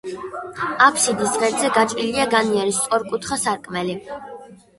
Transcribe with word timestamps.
აფსიდის 0.85 1.35
ღერძზე 1.43 1.69
გაჭრილია 1.75 2.25
განიერი, 2.33 2.75
სწორკუთხა 2.79 3.39
სარკმელი. 3.45 4.01